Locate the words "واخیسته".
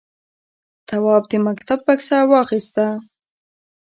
2.31-2.85